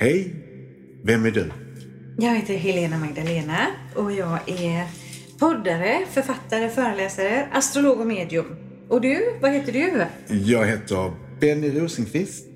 [0.00, 0.34] Hej!
[1.02, 1.50] Vem är du?
[2.18, 4.86] Jag heter Helena Magdalena och jag är
[5.38, 8.56] poddare, författare, föreläsare, astrolog och medium.
[8.88, 10.06] Och du, vad heter du?
[10.34, 12.46] Jag heter Benny Rosenqvist.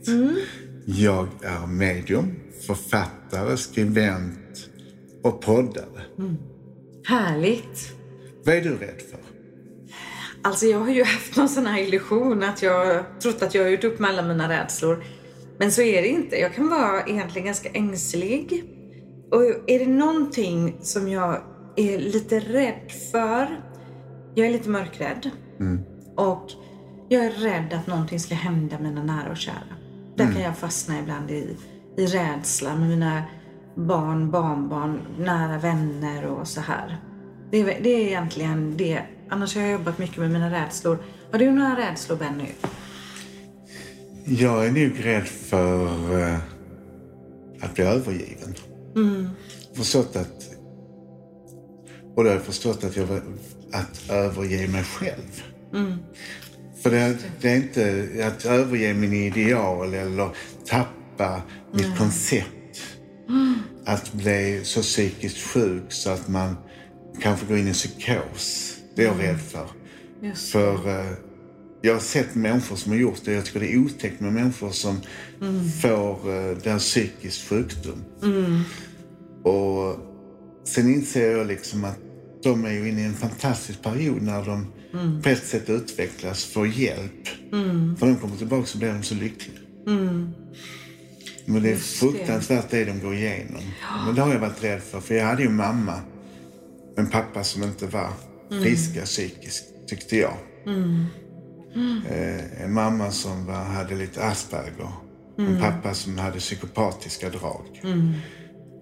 [0.86, 2.34] Jag är medium,
[2.66, 4.68] författare, skribent
[5.22, 6.02] och poddare.
[7.06, 7.92] Härligt.
[8.44, 9.20] Vad är du rädd för?
[10.42, 13.70] Alltså jag har ju haft någon sån här illusion att jag trott att jag har
[13.70, 15.04] gjort upp med alla mina rädslor.
[15.58, 16.36] Men så är det inte.
[16.36, 18.64] Jag kan vara egentligen ganska ängslig.
[19.30, 21.42] Och är det någonting som jag
[21.76, 23.60] är lite rädd för.
[24.34, 25.30] Jag är lite mörkrädd.
[26.16, 26.50] Och
[27.08, 29.54] jag är rädd att någonting ska hända mina nära och kära.
[30.16, 31.56] Där kan jag fastna ibland i,
[31.96, 33.22] i rädsla med mina
[33.74, 36.96] barn, barnbarn, nära vänner och så här.
[37.50, 39.02] Det är, det är egentligen det.
[39.28, 40.98] Annars har jag jobbat mycket med mina rädslor.
[41.32, 42.48] Har du några rädslor Benny?
[44.24, 46.38] Jag är nog rädd för eh,
[47.60, 48.54] att bli övergiven.
[49.74, 50.50] Förstått att...
[52.16, 53.08] Och då har jag förstått att jag
[53.72, 55.42] att överge mig själv.
[56.82, 60.28] För det, det är inte att överge min ideal eller
[60.66, 62.82] tappa mitt koncept.
[63.84, 66.56] Att bli så psykiskt sjuk så att man
[67.20, 68.76] kanske går in i psykos.
[68.96, 69.66] Det är jag rädd för.
[70.22, 70.78] Just För
[71.84, 73.32] jag har sett människor som har gjort det.
[73.32, 75.00] Jag tycker det är otäckt med människor som
[75.82, 78.04] får uh, den psykisk sjukdom.
[79.42, 79.96] Och
[80.64, 81.98] sen inser jag liksom att
[82.42, 84.72] de är ju inne i en fantastisk period när de
[85.22, 87.28] på ett sätt utvecklas, får hjälp.
[87.98, 89.58] För de kommer tillbaka så blir de så lyckliga.
[91.46, 92.06] Men det är Just det.
[92.06, 93.62] fruktansvärt det de går igenom.
[94.06, 95.00] Men det har jag varit rädd för.
[95.00, 96.00] För jag hade ju mamma,
[96.96, 98.08] en pappa som inte var
[98.62, 100.34] friska psykiskt, tyckte jag.
[102.10, 104.92] Eh, en mamma som var, hade lite Asperger.
[105.38, 107.82] En pappa som hade psykopatiska drag.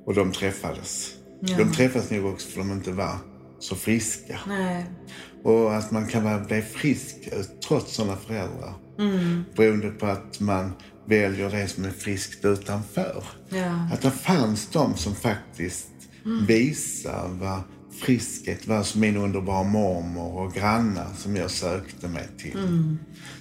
[0.07, 1.13] Och de träffades.
[1.41, 3.17] De träffades nog också för att de inte var
[3.59, 4.39] så friska.
[4.49, 4.87] Nej.
[5.45, 8.75] Och att man kan bli frisk eh, trots sådana föräldrar.
[9.57, 10.73] Beroende på att man
[11.07, 13.25] väljer det som är friskt utanför.
[13.49, 13.89] Ja.
[13.93, 15.89] Att det fanns de som faktiskt
[16.47, 17.61] visar vad
[18.03, 18.83] friskhet var.
[18.83, 22.59] Som min underbara mormor och grannar som jag sökte mig till.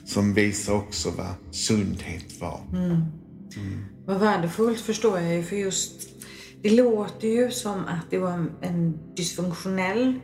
[0.05, 2.59] Som visar också vad sundhet var.
[4.05, 6.11] Vad värdefullt förstår jag ju för just
[6.61, 10.19] det låter ju som att det var en, en dysfunktionell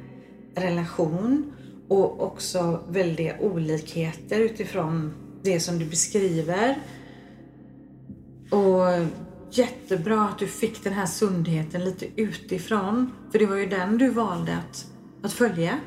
[0.56, 1.54] relation
[1.88, 6.78] och också väldiga olikheter utifrån det som du beskriver.
[8.52, 9.08] Och
[9.52, 13.12] jättebra att du fick den här sundheten lite utifrån.
[13.32, 14.86] För det var ju den du valde att,
[15.24, 15.80] att följa.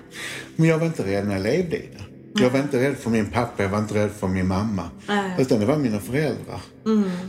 [0.57, 2.11] Men jag var inte rädd när jag levde i det.
[2.43, 4.91] Jag var inte rädd för min pappa, jag var inte rädd för min mamma.
[5.09, 5.37] Nej.
[5.39, 6.61] Utan det var mina föräldrar.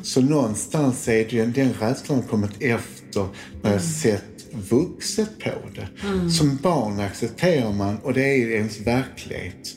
[0.04, 3.28] Så någonstans är det ju, den rädslan kommit efter
[3.62, 4.31] när jag sett
[4.70, 5.88] vuxet på det.
[6.32, 9.76] Som barn accepterar man och det är ens verklighet.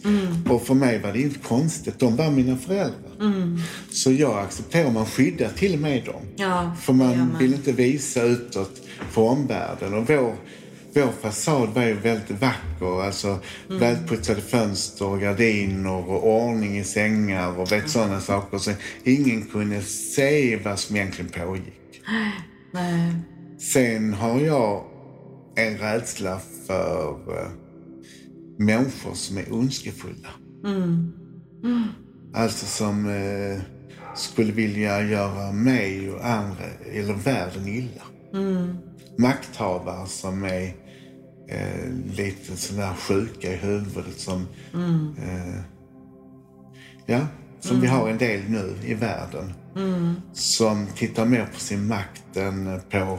[0.49, 3.11] Och för mig var det inte konstigt, de var mina föräldrar.
[3.91, 6.23] Så jag accepterar, man skyddar till och med dem.
[6.37, 7.39] Ja, För man man.
[7.39, 8.81] vill inte visa utåt
[9.11, 9.95] för omvärlden.
[9.95, 10.35] Och vår,
[10.95, 13.03] vår fasad var ju väldigt vacker.
[13.03, 18.59] Alltså välputsade fönster och gardiner och ordning i sängar och vet sådana saker.
[18.59, 18.71] Så
[19.05, 22.03] ingen kunde se vad som egentligen pågick.
[22.73, 23.15] Nej.
[23.59, 24.85] Sen har jag
[25.57, 27.51] en rädsla för eh,
[28.59, 30.29] människor som är ondskefulla.
[32.35, 33.61] Alltså som eh,
[34.17, 38.03] skulle vilja göra mig och andra, eller världen illa.
[39.19, 40.75] Makthavare som är
[41.49, 44.47] eh, lite sådär sjuka i huvudet som...
[45.19, 45.61] Eh,
[47.07, 47.21] ja,
[47.61, 49.53] som vi har en del nu i världen.
[50.33, 53.19] Som tittar mer på sin makt än på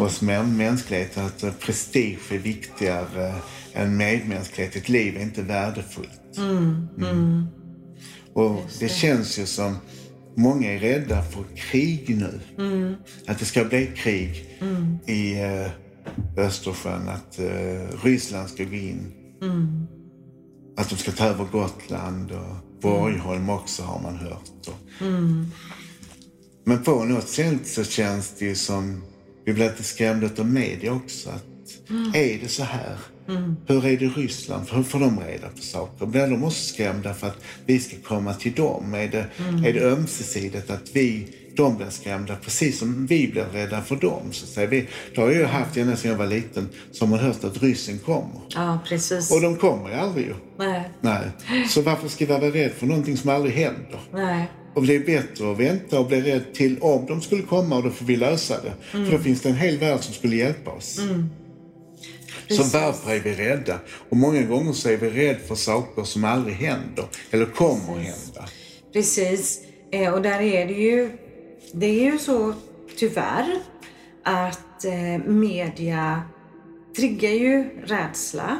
[0.00, 1.18] oss mä- mänsklighet.
[1.18, 3.34] Att eh, prestige är viktigare
[3.72, 4.76] än medmänsklighet.
[4.76, 6.36] Ett liv är inte värdefullt.
[6.38, 7.46] Mm.
[8.32, 9.76] Och det känns ju som
[10.36, 12.40] många är rädda för krig nu.
[13.26, 14.58] Att det ska bli krig
[15.06, 15.70] i eh,
[16.36, 17.08] Östersjön.
[17.08, 19.12] Att eh, Ryssland ska gå in.
[20.76, 24.68] Att de ska ta över Gotland och Borgholm också har man hört.
[24.68, 25.02] Och,
[26.64, 29.02] Men på något sätt så känns det ju som,
[29.48, 31.30] vi blir lite skrämda av media också.
[31.30, 31.44] Att,
[32.16, 32.96] Är det så här?
[33.66, 34.66] Hur är det i Ryssland?
[34.72, 36.06] Hur får de reda på saker?
[36.06, 38.94] Blir de också skrämda för att vi ska komma till dem?
[38.94, 39.26] Är det,
[39.68, 44.22] är det ömsesidigt att vi, de blir skrämda precis som vi blir rädda för dem?
[44.32, 44.66] Så att säga.
[44.66, 47.62] Vi, det har jag ju haft ända sedan jag var liten, som man hört att
[47.62, 48.40] ryssen kommer.
[48.48, 49.30] Ja, precis.
[49.32, 50.34] Och de kommer ju aldrig ju.
[50.58, 50.90] Nej.
[51.00, 51.24] Nej.
[51.68, 54.00] Så varför ska vi vara rädda för någonting som aldrig händer?
[54.12, 54.50] Nej.
[54.74, 57.82] Och det är bättre att vänta och bli rädd till om de skulle komma och
[57.82, 58.72] då får vi lösa det.
[58.90, 61.00] För då finns det en hel värld som skulle hjälpa oss.
[62.48, 62.74] Så Precis.
[62.74, 63.78] varför är vi rädda?
[64.08, 68.02] Och många gånger så är vi rädda för saker som aldrig händer eller kommer att
[68.02, 68.48] hända.
[68.92, 69.60] Precis.
[69.92, 71.10] Eh, och där är det ju,
[71.72, 72.54] det är ju så
[72.96, 73.58] tyvärr
[74.22, 76.22] att eh, media
[76.96, 78.58] triggar ju rädsla.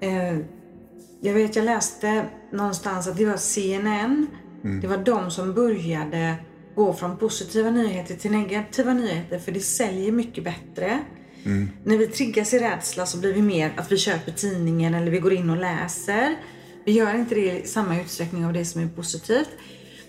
[0.00, 0.38] Eh,
[1.20, 4.26] jag vet, jag läste någonstans att det var CNN,
[4.82, 6.34] det var de som började
[6.74, 11.00] gå från positiva nyheter till negativa nyheter för det säljer mycket bättre.
[11.84, 15.18] När vi triggas i rädsla så blir vi mer att vi köper tidningen eller vi
[15.18, 16.36] går in och läser.
[16.84, 19.48] Vi gör inte det i samma utsträckning av det som är positivt.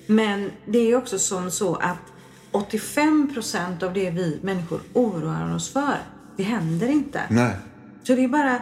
[0.07, 2.14] Men det är också som så att
[2.55, 5.97] 85% av det vi människor oroar oss för,
[6.37, 7.21] det händer inte.
[7.29, 7.55] Nej.
[8.03, 8.55] Så det är bara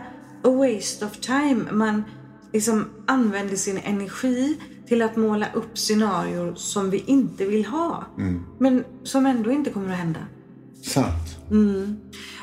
[0.44, 1.72] a waste of time.
[1.72, 2.04] Man
[2.54, 8.04] liksom använder sin energi till att måla upp scenarier som vi inte vill ha.
[8.60, 10.20] Men som ändå inte kommer att hända.
[10.84, 11.38] Sant.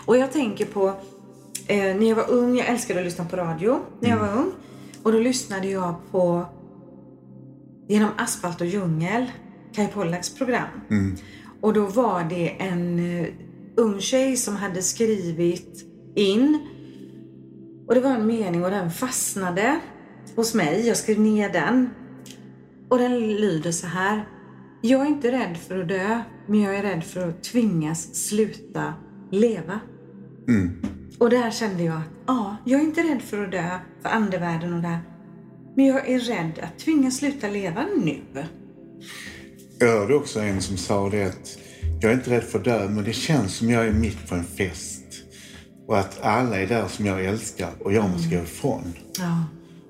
[0.07, 0.89] Och jag tänker på
[1.67, 4.53] eh, när jag var ung, jag älskade att lyssna på radio när jag var ung.
[5.03, 6.47] Och då lyssnade jag på
[7.91, 9.31] Genom asfalt och djungel,
[9.73, 10.69] Kai Pollaks program.
[11.61, 13.27] Och då var det en eh,
[13.77, 15.85] ung tjej som hade skrivit
[16.15, 16.59] in.
[17.87, 19.81] Och det var en mening och den fastnade
[20.37, 20.87] hos mig.
[20.87, 21.91] Jag skrev ner den.
[22.89, 24.29] Och den lyder så här.
[24.83, 28.95] Jag är inte rädd för att dö, men jag är rädd för att tvingas sluta
[29.31, 29.81] leva.
[31.19, 34.75] Och där kände jag att ja, jag är inte rädd för att dö, för andevärlden
[34.75, 35.01] och det här.
[35.77, 38.21] Men jag är rädd att tvingas sluta leva nu.
[39.83, 41.59] Jag hörde också en som sa det att
[42.01, 44.35] jag är inte rädd för att dö, men det känns som jag är mitt på
[44.35, 45.05] en fest.
[45.87, 48.93] Och att alla är där som jag älskar och jag måste gå ifrån.
[49.19, 49.45] Ja.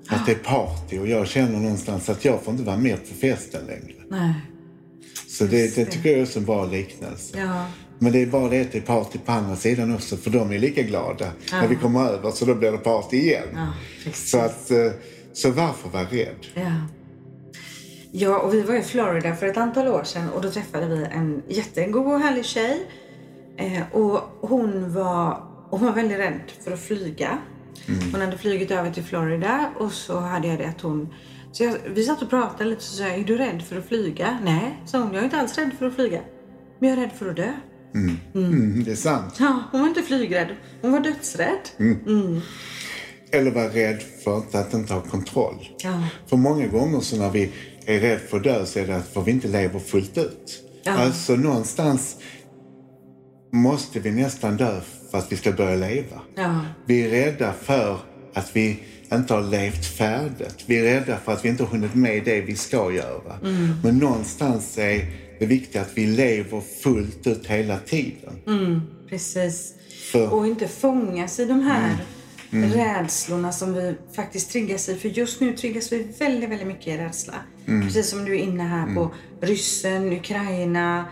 [0.07, 3.15] Att det är party och jag känner någonstans att jag får inte vara med på
[3.15, 4.03] festen längre.
[4.09, 4.33] Nej.
[5.27, 7.37] Så det, det tycker jag är också en bra liknelse.
[7.39, 7.65] Ja.
[7.99, 10.51] Men det är bara det att det är party på andra sidan också, för de
[10.51, 13.47] är lika glada när vi kommer över, så då blir det party igen.
[13.53, 13.73] Ja,
[14.13, 14.91] så, att, eh,
[15.33, 16.45] så varför vara rädd?
[18.11, 18.39] Ja.
[18.39, 21.43] Och vi var i Florida för ett antal år sedan och då träffade vi en
[21.47, 22.87] jättegod och härlig tjej.
[23.57, 24.19] Eh, och
[24.49, 27.37] hon var, hon var väldigt rädd för att flyga.
[28.11, 31.13] Hon hade flugit över till Florida och så hade jag det att hon...
[31.51, 33.77] Så jag, vi satt och pratade lite och så sa jag, är du rädd för
[33.77, 34.37] att flyga?
[34.43, 35.13] Nej, sa hon.
[35.13, 36.21] Jag är inte alls rädd för att flyga.
[36.79, 37.53] Men jag är rädd för att dö.
[38.35, 39.35] Mm, det är sant.
[39.39, 40.47] Ja, hon var inte flygrädd.
[40.81, 41.59] Hon var dödsrädd.
[43.31, 45.69] Eller vara rädd för att, att inte ha kontroll.
[45.83, 46.03] Ja.
[46.27, 47.51] För många gånger så när vi
[47.85, 50.63] är rädda för att dö så är det att för vi inte lever fullt ut.
[50.83, 50.91] Ja.
[50.91, 52.15] Alltså någonstans
[53.53, 54.81] måste vi nästan dö
[55.11, 56.21] för att vi ska börja leva.
[56.35, 56.59] Ja.
[56.85, 57.97] Vi är rädda för
[58.33, 58.79] att vi
[59.11, 60.63] inte har levt färdigt.
[60.65, 63.39] Vi är rädda för att vi inte har hunnit med det vi ska göra.
[63.83, 65.05] Men någonstans är
[65.39, 68.33] det viktigt att vi lever fullt ut hela tiden.
[69.09, 69.73] Precis.
[70.11, 71.97] För- Och inte fångas i de här
[72.51, 74.95] rädslorna som vi faktiskt triggas i.
[74.95, 77.33] För just nu triggas vi väldigt, väldigt mycket i rädsla.
[77.81, 81.05] Precis som du är inne här på ryssen, Ukraina,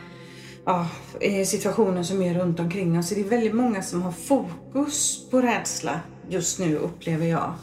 [0.65, 0.87] ja,
[1.21, 3.09] eh, situationen som är runt omkring oss.
[3.09, 7.53] Det är väldigt många som har fokus på rädsla just nu upplever jag.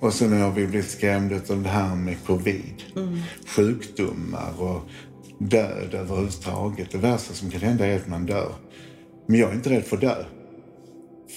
[0.00, 2.82] Och sen har vi blivit skrämda av det här med covid.
[3.46, 4.80] Sjukdomar och
[5.38, 6.90] död överhuvudtaget.
[6.90, 8.52] Det värsta som kan hända är att man dör.
[9.26, 10.24] Men jag är inte rädd för att dö.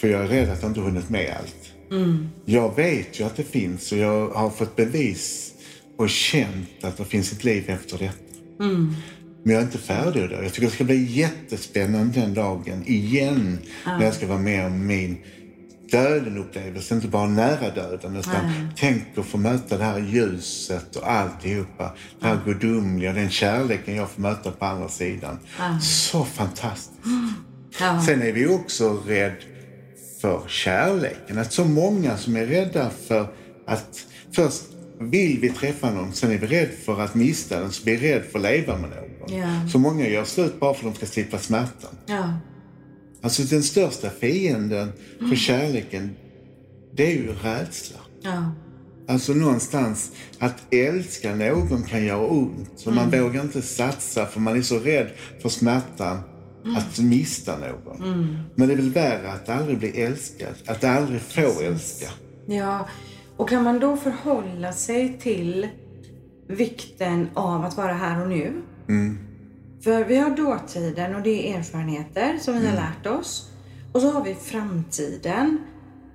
[0.01, 1.73] För jag är rädd att jag inte hunnit med allt.
[2.45, 5.53] Jag vet ju att det finns och jag har fått bevis
[5.97, 8.17] och känt att det finns ett liv efter detta.
[9.43, 10.43] Men jag är inte färdig dö.
[10.43, 13.59] Jag tycker det ska bli jättespännande den dagen igen.
[13.85, 15.17] När jag ska vara med om min
[15.91, 16.95] döden-upplevelse.
[16.95, 21.93] Inte bara nära döden utan tänk att få möta det här ljuset och alltihopa.
[22.19, 25.39] Det här gudomliga, den kärleken jag får möta på andra sidan.
[25.81, 26.91] Så fantastiskt.
[27.79, 28.01] Ja.
[28.05, 29.35] Sen är vi också rädd
[30.21, 31.37] för kärleken.
[31.37, 33.27] Att så många som är rädda för
[33.67, 34.63] att först
[34.99, 37.97] vill vi träffa någon, sen är vi rädda för att mista den, så vi är
[37.97, 39.39] rädda för att leva med någon.
[39.39, 39.69] Ja.
[39.71, 41.97] Så många gör slut bara för att de ska slippa smärtan.
[42.05, 42.33] Ja.
[43.21, 44.91] Alltså den största fienden
[45.29, 46.15] för kärleken,
[46.95, 47.99] det är ju rädsla.
[48.21, 48.51] Ja.
[49.07, 52.71] Alltså någonstans att älska någon kan göra ont.
[52.75, 55.07] Så man vågar inte satsa för man är så rädd
[55.41, 56.19] för smärtan
[56.77, 57.99] att mista någon.
[58.55, 60.53] Men det är väl värre att aldrig bli älskad.
[60.65, 62.07] Att aldrig få älska.
[62.47, 62.87] Ja,
[63.37, 65.67] och kan man då förhålla sig till
[66.47, 68.61] vikten av att vara här och nu?
[69.83, 73.51] För vi har dåtiden och det är erfarenheter som vi har lärt oss.
[73.91, 75.57] Och så har vi framtiden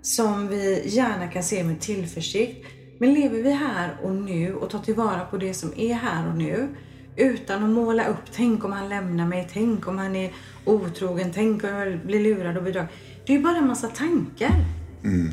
[0.03, 2.67] som vi gärna kan se med tillförsikt.
[2.99, 6.39] Men lever vi här och nu och tar tillvara på det som är här och
[6.39, 6.69] nu
[7.17, 10.33] utan att måla upp, tänk om han lämnar mig, tänk om han är
[10.65, 12.89] otrogen, tänk om jag blir lurad och bedragen.
[13.27, 14.55] Det är ju bara en massa tankar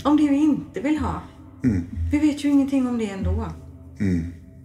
[0.03, 1.21] om det vi inte vill ha.
[2.11, 3.47] Vi vet ju ingenting om det ändå.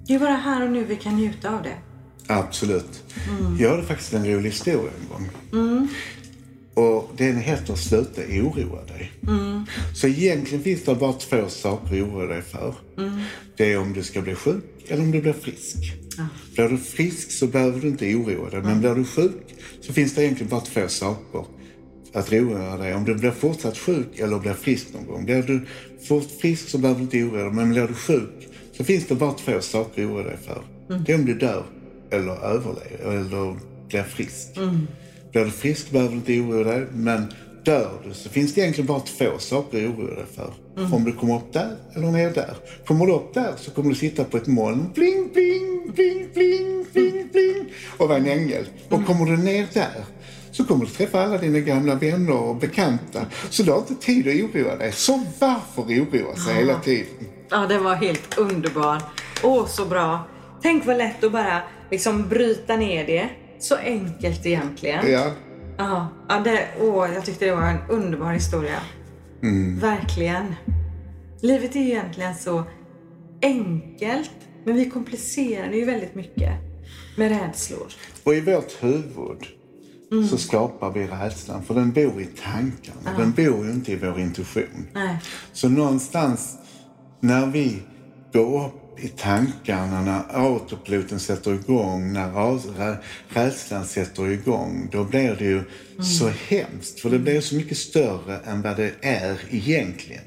[0.06, 1.76] Det är bara här och nu vi kan njuta av det.
[2.26, 3.02] Absolut.
[3.58, 5.28] Jag hade faktiskt en rolig historia en gång.
[6.74, 9.12] Och den heter Sluta oroa dig.
[9.94, 12.74] Så egentligen finns det bara två saker att oroa dig för.
[13.56, 15.76] Det är om du ska bli sjuk eller om du blir frisk.
[16.54, 18.62] Blir du frisk så behöver du inte oroa dig.
[18.62, 21.44] Men blir du sjuk så finns det egentligen bara två saker
[22.14, 22.94] att oroa dig.
[22.94, 25.24] Om du blir fortsatt sjuk eller blir frisk någon gång.
[25.24, 25.60] Blir du
[26.08, 27.52] fort frisk så behöver du inte oroa dig.
[27.52, 30.62] Men blir du sjuk så finns det bara två saker att oroa dig för.
[31.06, 31.64] Det är om du dör
[32.10, 33.56] eller överlever eller
[33.88, 34.54] blir frisk.
[35.32, 36.86] Blir du frisk behöver du inte oroa dig.
[36.92, 37.32] Men
[37.64, 40.52] dör du så finns det egentligen bara två saker att oroa dig för.
[40.94, 42.56] Om du kommer upp där eller ner där.
[42.86, 44.90] Kommer du upp där så kommer du sitta på ett moln.
[44.94, 47.72] Bling, bling, bling, bling, bling, bling.
[47.98, 48.66] Och vara en ängel.
[48.88, 50.04] Och kommer du ner där
[50.54, 53.26] så kommer du träffa alla dina gamla vänner och bekanta.
[53.50, 54.92] Så du har inte tid att oroa dig.
[54.92, 57.06] Så varför oroa sig hela tiden?
[57.50, 59.02] Ja, den var helt underbar.
[59.42, 60.28] Åh, så bra.
[60.62, 63.28] Tänk vad lätt att bara liksom bryta ner det.
[63.58, 65.10] Så enkelt egentligen.
[65.10, 65.30] Ja,
[65.78, 68.80] Ja, ja det, åh, jag tyckte det var en underbar historia.
[69.80, 70.54] Verkligen.
[71.40, 72.62] Livet är ju egentligen så
[73.42, 74.30] enkelt,
[74.64, 76.52] men vi komplicerar det ju väldigt mycket
[77.16, 77.86] med rädslor.
[78.24, 79.38] Och i vårt huvud
[80.30, 81.64] så skapar vi rädslan.
[81.64, 83.18] För den bor i tankarna.
[83.18, 84.86] Den bor ju inte i vår intuition.
[84.94, 85.18] Nej.
[85.52, 86.56] Så någonstans
[87.20, 87.82] när vi
[88.32, 92.96] går upp i tankarna, när autopiloten sätter igång, när
[93.28, 95.62] rädslan sätter igång, då blir det ju
[96.02, 97.00] så hemskt.
[97.00, 100.22] För det blir så mycket större än vad det är egentligen.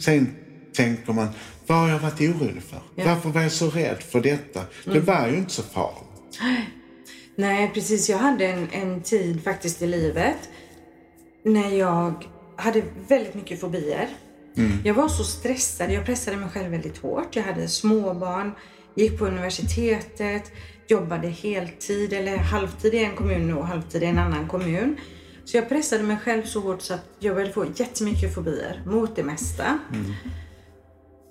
[0.00, 0.34] Sen
[0.72, 1.28] tänker man,
[1.66, 3.04] vad har jag varit orolig för?
[3.04, 4.60] Varför var jag så rädd för detta?
[4.84, 6.40] Det var ju inte så farligt.
[7.36, 8.08] Nej, precis.
[8.10, 10.48] Jag hade en, en tid faktiskt i livet
[11.44, 12.24] när jag
[12.56, 14.08] hade väldigt mycket fobier.
[14.84, 15.90] Jag var så stressad.
[15.92, 17.36] Jag pressade mig själv väldigt hårt.
[17.36, 18.52] Jag hade småbarn,
[18.94, 20.52] gick på universitetet,
[20.88, 24.96] jobbade heltid eller halvtid i en kommun och halvtid i en annan kommun.
[25.44, 29.16] Så jag pressade mig själv så hårt så att jag började få jättemycket fobier mot
[29.16, 29.78] det mesta.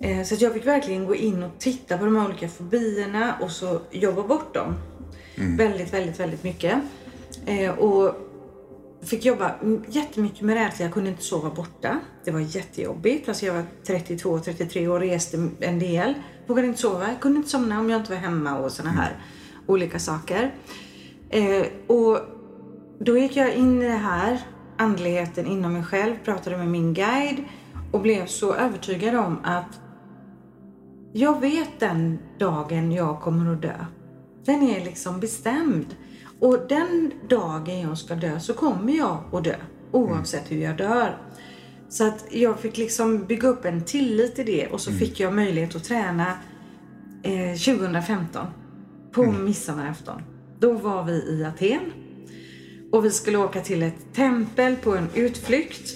[0.02, 3.36] Eh, Så att jag fick verkligen gå in och titta på de här olika fobierna
[3.40, 4.74] och så jobba bort dem.
[5.40, 6.78] Väldigt, väldigt, väldigt mycket.
[7.46, 8.14] Eh, och
[9.02, 9.54] fick jobba
[9.88, 10.84] jättemycket med rädsla.
[10.84, 12.00] Jag kunde inte sova borta.
[12.24, 13.28] Det var jättejobbigt.
[13.28, 16.14] Alltså jag var 32, 33 år och reste en del.
[16.46, 17.08] Vågade inte sova.
[17.08, 19.18] Jag kunde inte somna om jag inte var hemma och såna här
[19.66, 20.54] olika saker.
[21.30, 22.18] Eh, och
[22.98, 24.40] då gick jag in i det här,
[24.76, 27.44] andligheten inom mig själv, pratade med min guide
[27.92, 29.80] och blev så övertygad om att
[31.12, 33.86] jag vet den dagen jag kommer att dö.
[34.44, 35.96] Den är liksom bestämd.
[36.40, 39.56] Och den dagen jag ska dö så kommer jag att dö.
[39.92, 41.18] Oavsett hur jag dör.
[41.88, 45.34] Så att jag fick liksom bygga upp en tillit i det och så fick jag
[45.34, 46.34] möjlighet att träna
[47.22, 48.46] eh, 2015
[49.12, 50.22] på midsommarafton.
[50.58, 51.92] Då var vi i Aten
[52.92, 55.90] och vi skulle åka till ett tempel på en utflykt.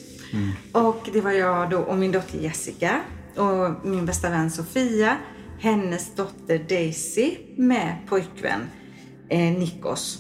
[0.72, 3.00] Och det var jag då och min dotter Jessica
[3.36, 5.16] och min bästa vän Sofia,
[5.58, 8.70] hennes dotter Daisy med pojkvän
[9.28, 10.18] eh, Nikos.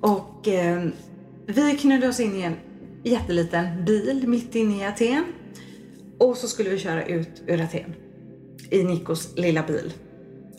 [0.00, 0.88] Och eh,
[1.46, 2.56] vi knödde oss in i en
[3.04, 5.24] jätteliten bil mitt inne i Aten.
[6.18, 7.94] Och så skulle vi köra ut ur Aten
[8.70, 9.92] i Nikos lilla bil.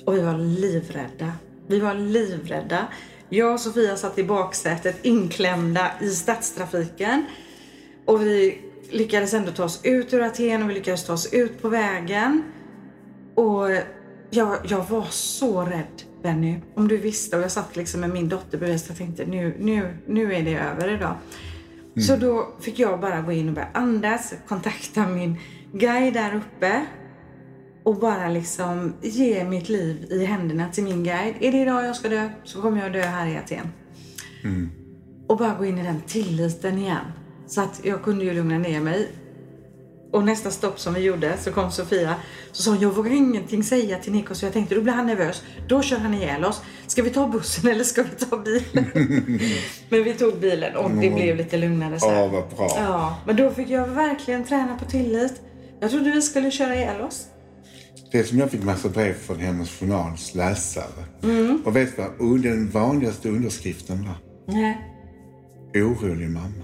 [0.05, 1.33] Och vi var livrädda.
[1.67, 2.87] Vi var livrädda.
[3.29, 7.25] Jag och Sofia satt i baksätet inklämda i stadstrafiken.
[8.05, 11.61] Och vi lyckades ändå ta oss ut ur Aten och vi lyckades ta oss ut
[11.61, 12.43] på vägen.
[13.35, 13.69] Och
[14.29, 16.55] jag, jag var så rädd Benny.
[16.75, 17.37] Om du visste.
[17.37, 20.55] Och jag satt liksom med min dotter bredvid och tänkte nu, nu, nu är det
[20.55, 21.15] över idag.
[22.07, 25.39] Så då fick jag bara gå in och börja andas, kontakta min
[25.73, 26.85] guide där uppe
[27.83, 31.35] och bara liksom ge mitt liv i händerna till min guide.
[31.39, 33.67] Är det idag jag ska dö så kommer jag dö här i Aten.
[35.27, 37.05] Och bara gå in i den tilliten igen.
[37.47, 39.07] Så att jag kunde ju lugna ner mig.
[40.11, 42.15] Och nästa stopp som vi gjorde så kom Sofia.
[42.51, 45.07] Så sa hon, jag vågar ingenting säga till Nico så jag tänkte då blir han
[45.07, 45.43] nervös.
[45.67, 46.61] Då kör han ihjäl oss.
[46.87, 48.91] Ska vi ta bussen eller ska vi ta bilen?
[49.89, 52.13] men vi tog bilen och det blev lite lugnare sen.
[52.13, 52.71] Ja, vad bra.
[52.75, 55.41] Ja, men då fick jag verkligen träna på tillit.
[55.79, 57.25] Jag trodde vi skulle köra ihjäl oss.
[58.11, 61.05] Det som jag fick massa brev från hennes journals läsare.
[61.65, 62.41] Och vet du vad?
[62.41, 64.15] Den vanligaste underskriften var?
[64.53, 64.77] Nej.
[65.75, 66.63] Orolig mamma.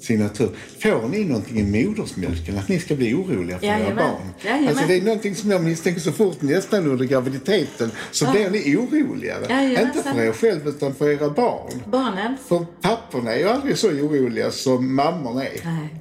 [0.00, 0.50] Signatur.
[0.82, 2.58] Får ni någonting i modersmjölken?
[2.58, 3.96] Att ni ska bli oroliga för era Jajamän.
[3.96, 4.28] barn?
[4.44, 4.68] Jajamän.
[4.68, 8.76] Alltså det är någonting som jag misstänker så fort nästan under graviditeten så blir ni
[8.76, 9.46] oroligare.
[9.48, 9.86] Jajamensan.
[9.96, 11.82] Inte för er själv utan för era barn.
[11.92, 12.36] Barnen?
[12.48, 15.60] För papporna är ju aldrig så oroliga som mammorna är.
[15.64, 15.94] Nej.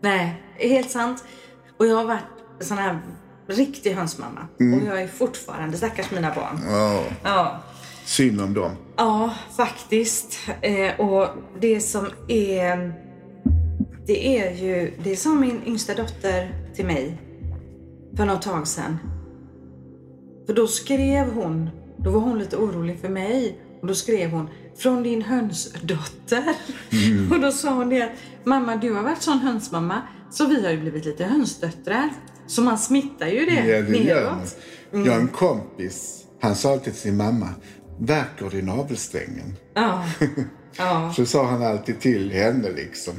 [0.00, 1.24] Nej, helt sant.
[1.78, 2.22] Och jag har varit
[2.60, 2.98] sån här
[3.48, 4.40] riktig hönsmamma.
[4.58, 6.60] Och jag är fortfarande, stackars mina barn.
[6.68, 7.62] Ja, Ja.
[8.04, 8.70] synd om dem.
[8.96, 10.38] Ja, faktiskt.
[10.60, 11.28] Eh, och
[11.60, 12.94] det som är...
[14.06, 14.92] Det är ju...
[15.04, 17.18] Det som min yngsta dotter till mig
[18.16, 18.98] för något tag sedan.
[20.46, 21.70] För då skrev hon...
[21.98, 23.58] Då var hon lite orolig för mig.
[23.80, 26.44] Och då skrev hon från din hönsdotter.
[27.30, 28.10] Och då sa hon det att
[28.44, 32.10] mamma du har varit sån hönsmamma så vi har ju blivit lite hönsdöttrar.
[32.46, 34.56] Så man smittar ju det Ja, det neråt.
[34.90, 37.48] Jag har en kompis, han sa alltid till sin mamma,
[37.98, 39.56] det i navelsträngen?
[39.74, 40.04] Ja.
[40.76, 41.12] Ja.
[41.16, 43.14] Så sa han alltid till henne liksom.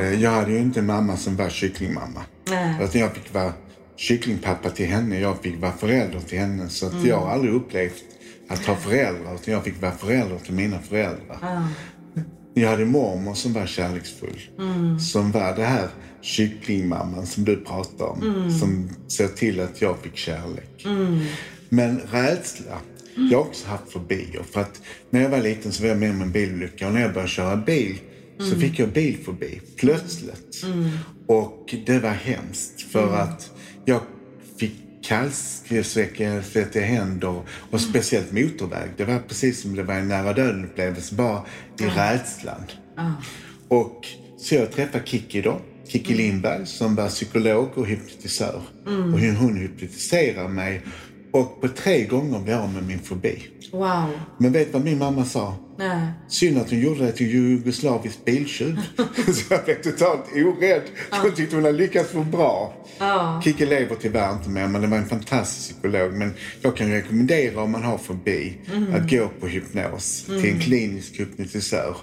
[0.00, 2.20] Eh, Jag hade ju inte mamma som var kycklingmamma.
[2.50, 2.74] Nej.
[2.84, 3.52] Utan jag fick vara
[3.96, 6.68] kycklingpappa till henne, jag fick vara förälder till henne.
[6.68, 8.02] Så att jag har aldrig upplevt
[8.48, 11.62] att ha föräldrar, utan jag fick vara förälder till mina föräldrar.
[12.54, 14.40] Jag hade mormor som var kärleksfull.
[15.00, 15.88] Som var det här
[16.22, 18.50] kycklingmamman som du pratar om.
[18.60, 20.86] Som såg till att jag fick kärlek.
[21.68, 22.78] Men rädsla.
[23.30, 24.42] Jag har också haft fobier.
[24.52, 26.86] För att när jag var liten så var jag med om en bilolycka.
[26.86, 27.98] Och när jag började köra bil
[28.40, 29.60] så fick jag bilfobi.
[29.76, 30.64] Plötsligt.
[31.26, 32.82] Och det var hemskt.
[32.82, 33.50] För att
[33.84, 34.00] jag
[34.58, 38.90] fick kallsvettiga händer och speciellt motorväg.
[38.96, 41.14] Det var precis som det var en nära döden upplevelse.
[41.14, 41.44] Bara
[41.78, 42.62] i rädslan.
[43.68, 44.06] Och
[44.38, 45.60] så jag träffade Kiki då.
[45.88, 48.62] Kiki Lindberg som var psykolog och hypnotisör.
[48.84, 50.82] Och hon, hon hypnotiserade mig.
[51.32, 53.42] Och på tre gånger blev jag av med min fobi.
[53.72, 54.10] Wow.
[54.38, 55.54] Men vet du vad min mamma sa?
[55.78, 56.08] Nej.
[56.28, 58.80] Synd att hon gjorde det till jugoslavisk biltjuv.
[59.34, 60.82] så jag blev totalt orädd.
[61.10, 62.74] Jag tyckte hon hade lyckats få bra.
[62.98, 63.40] Ja.
[63.44, 66.12] Kikki lever tyvärr inte mer, men det var en fantastisk psykolog.
[66.12, 68.58] Men jag kan rekommendera om man har fobi
[68.94, 71.96] att gå på hypnos till en klinisk hypnotisör.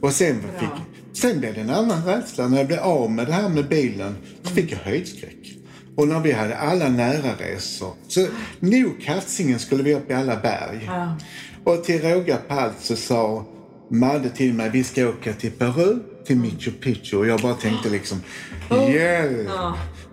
[0.00, 0.68] Och sen, fick,
[1.12, 2.48] sen blev det en annan rädsla.
[2.48, 5.59] När jag blev av med det här med bilen så fick jag höjdskräck.
[5.96, 7.92] Och när vi hade alla nära resor.
[8.08, 8.26] Så
[8.60, 10.84] nog katsingen skulle vi upp i alla berg.
[10.86, 11.16] Ja.
[11.64, 13.44] Och till råga på allt så sa
[13.90, 17.16] Madde till mig, vi ska åka till Peru, till Machu Picchu.
[17.16, 18.22] Och jag bara tänkte liksom,
[18.70, 19.48] hjälp!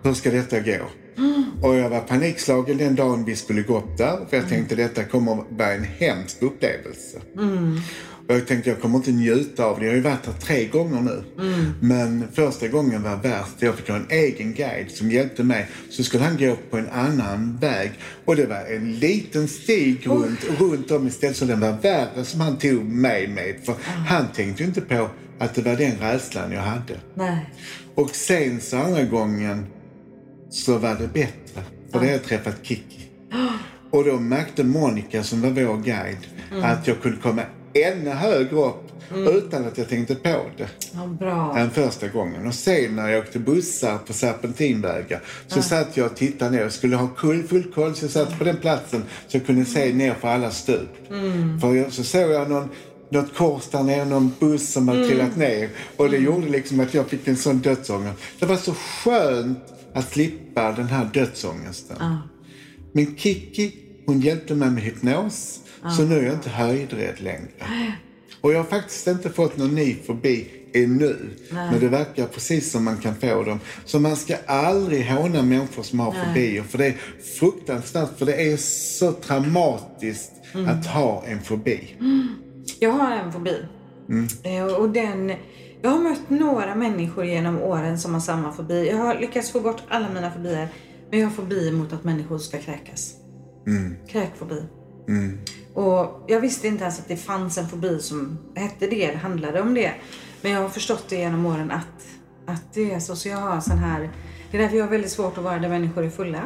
[0.04, 0.78] Hur ska detta gå?
[1.62, 4.26] Och jag var panikslagen den dagen vi skulle gå upp där.
[4.30, 7.22] För jag tänkte detta kommer att vara en hemsk upplevelse.
[8.10, 9.86] Och jag tänkte jag kommer inte njuta av det.
[9.86, 11.24] Jag har ju varit här tre gånger nu.
[11.80, 13.56] Men första gången var värst.
[13.60, 15.68] Jag fick ha en egen guide som hjälpte mig.
[15.90, 17.92] Så skulle han gå på en annan väg.
[18.26, 21.38] Och det var en liten stig runt, runt om istället.
[21.38, 23.56] Så den var värre som han tog mig med.
[23.66, 23.76] För
[24.08, 25.10] han tänkte ju inte på
[25.40, 27.00] att det var den rädslan jag hade.
[27.16, 27.50] Nej.
[27.96, 29.66] Och sen så andra gången
[30.50, 31.62] så var det bättre.
[31.92, 33.10] För då hade jag träffat Kiki.
[33.92, 36.28] Och då märkte Monica som var vår guide
[36.64, 37.42] att jag kunde komma
[37.74, 38.84] ännu högre upp
[39.16, 41.58] utan att jag tänkte på det Ja, bra.
[41.58, 42.48] än första gången.
[42.48, 46.62] Och sen när jag åkte bussar på serpentinvägar så satt jag och tittade ner.
[46.62, 49.66] Jag skulle ha kull, full koll så jag satt på den platsen så jag kunde
[49.66, 50.90] se ner för alla stup.
[51.62, 52.70] För jag, så såg jag någon
[53.10, 55.70] något kors där nere, någon buss som hade trillat ner.
[55.98, 58.20] Och det gjorde liksom att jag fick en sån dödsångest.
[58.40, 59.60] Det var så skönt
[59.94, 61.98] att slippa den här dödsångesten.
[62.92, 63.72] Men Kiki,
[64.06, 65.60] hon hjälpte mig med hypnos.
[65.98, 67.50] Så nu är jag inte höjdrädd längre.
[68.42, 71.16] Och jag har faktiskt inte fått någon ny fobi ännu.
[71.52, 73.60] Men det verkar precis som man kan få dem.
[73.86, 76.64] Så man ska aldrig håna människor som har fobier.
[76.64, 76.96] För det är
[77.40, 78.18] fruktansvärt.
[78.18, 78.58] För det är
[78.98, 80.32] så traumatiskt
[80.68, 81.96] att ha en fobi.
[82.80, 83.56] Jag har en fobi.
[84.44, 85.34] Eh, Och den,
[85.82, 88.88] jag har mött några människor genom åren som har samma fobi.
[88.90, 90.68] Jag har lyckats få bort alla mina fobier.
[91.12, 93.14] Men jag har fobi mot att människor ska kräkas.
[94.08, 94.64] Kräkfobi.
[95.74, 99.62] Och jag visste inte ens att det fanns en fobi som hette det, det handlade
[99.62, 99.94] om det.
[100.42, 102.08] Men jag har förstått det genom åren att,
[102.46, 103.16] att det är så.
[103.16, 104.10] Så jag har sån här...
[104.52, 106.42] Det är därför jag har väldigt svårt att vara där människor är fulla.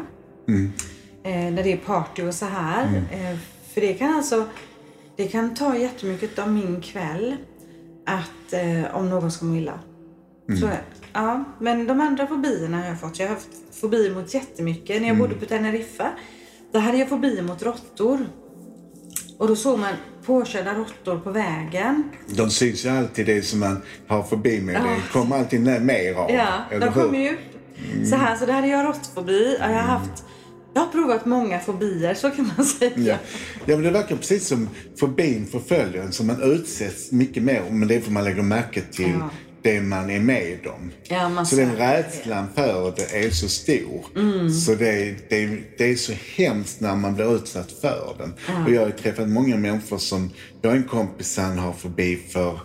[1.23, 3.03] Eh, när det är party och så här.
[3.11, 3.37] Eh,
[3.73, 4.45] för det kan alltså...
[5.15, 7.35] Det kan ta jättemycket av min kväll
[8.05, 9.79] att eh, om någon ska må illa.
[10.59, 10.69] Så,
[11.13, 13.19] ja, men de andra fobierna har jag fått.
[13.19, 15.01] Jag har haft fobi mot jättemycket.
[15.01, 16.11] När jag bodde på Teneriffa,
[16.71, 18.25] där hade jag fobi mot råttor.
[19.41, 19.93] Och då såg man
[20.25, 22.03] påkörda råttor på vägen.
[22.27, 24.75] De syns ju alltid det som man har fobi med.
[24.75, 26.31] Det kommer alltid mer av.
[26.31, 27.37] Ja, eller de kommer ju
[28.05, 28.35] så här.
[28.35, 29.57] Så där hade jag råttfobi.
[29.59, 30.23] Jag har haft...
[30.73, 32.91] Jag har provat många fobier, så kan man säga.
[32.95, 33.17] Ja.
[33.65, 37.87] ja, men det verkar precis som fobin förföljer en, som man utsätts mycket mer men
[37.87, 39.19] det får man lägga märke till
[39.63, 40.91] det man är med om.
[41.03, 44.05] Ja, så den rädslan för det är så stor.
[44.49, 48.33] Så det, det, det är så hemskt när man blir utsatt för den.
[48.65, 50.29] Och jag har träffat många människor som,
[50.61, 52.59] jag har en kompis han har förbi för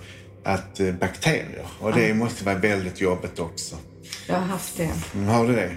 [0.44, 1.66] att eh, bakterier.
[1.80, 3.76] Och det måste vara väldigt jobbigt också.
[4.28, 5.18] Jag har haft det.
[5.18, 5.70] Har du det?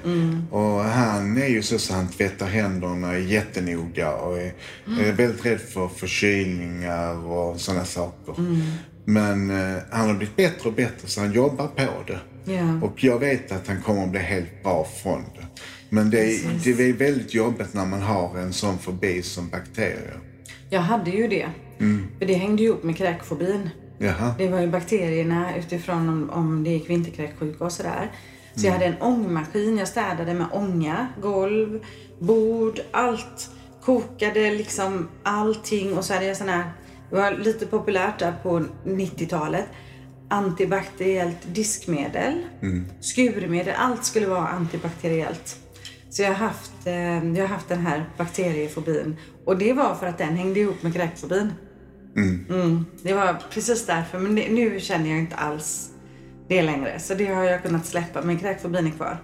[0.51, 4.53] Och han är ju så så han tvättar händerna jättenoga och är,
[4.99, 8.35] är väldigt rädd för förkylningar och sådana saker.
[9.09, 12.19] Men eh, han har blivit bättre och bättre så han jobbar på det.
[12.53, 12.79] Ja.
[12.87, 15.45] Och jag vet att han kommer att bli helt bra från det.
[15.89, 20.19] Men det, är- det är väldigt jobbigt när man har en sån fobi som bakterier.
[20.69, 21.49] Jag hade ju det.
[22.19, 23.69] För det hängde ihop med kräkfobin.
[23.97, 24.33] Jaha.
[24.37, 28.11] Det var ju bakterierna utifrån om, om det gick vinterkräksjuka och sådär.
[28.55, 29.77] Så jag hade en ångmaskin.
[29.77, 31.79] Jag städade med ånga, golv,
[32.19, 33.49] bord, allt.
[33.83, 35.97] Kokade liksom allting.
[35.97, 36.71] Och så hade jag sån här,
[37.09, 39.65] det var lite populärt där på 90-talet.
[40.29, 42.45] Antibakteriellt diskmedel,
[42.99, 45.57] skurmedel, allt skulle vara antibakteriellt.
[46.09, 49.15] Så jag har, haft, eh, jag har haft den här bakteriefobin.
[49.45, 51.53] Och det var för att den hängde ihop med kräkfobin.
[52.15, 54.19] Mm, det var precis därför.
[54.19, 55.89] Men det, nu känner jag inte alls
[56.47, 56.99] det längre.
[56.99, 58.21] Så det har jag kunnat släppa.
[58.21, 59.17] Men kräkfobin är kvar.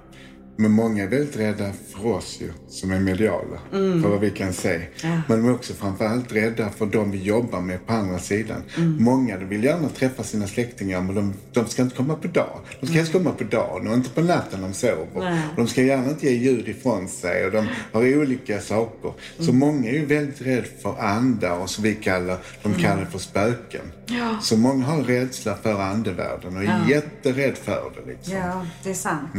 [0.57, 3.57] Men många är väldigt rädda för oss ju, som är mediala.
[3.71, 4.81] För vad vi kan se.
[5.03, 5.21] Ja.
[5.27, 8.63] Men de är också framförallt rädda för de vi jobbar med på andra sidan.
[8.99, 12.59] Många de vill gärna träffa sina släktingar men de, de ska inte komma på dagen.
[12.79, 15.39] De ska helst komma på dagen och inte på natten de sover.
[15.55, 19.13] De ska gärna inte ge ljud ifrån sig och de har olika saker.
[19.39, 23.11] Så många är ju väldigt rädda för andar och som vi kallar, de kallar det
[23.11, 23.91] för spöken.
[24.05, 24.37] Ja.
[24.41, 26.89] Så många har rädsla för andevärlden och är Ja.
[26.89, 28.33] jätterädd för det liksom.
[28.33, 29.29] Ja, det är sant.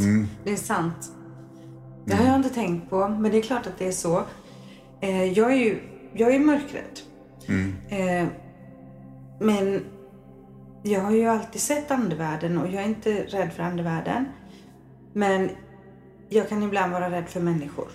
[0.45, 1.06] Det är sant.
[2.07, 3.09] Det har jag inte tänkt på.
[3.09, 4.23] Men det är klart att det är så.
[5.01, 5.81] Eh, jag är ju
[6.15, 7.01] jag är mörkrädd.
[7.89, 8.29] Eh,
[9.41, 9.85] men
[10.83, 14.25] jag har ju alltid sett andevärlden och jag är inte rädd för andevärlden.
[15.13, 15.51] Men
[16.29, 17.89] jag kan ibland vara rädd för människor.